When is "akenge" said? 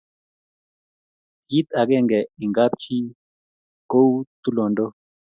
1.81-2.19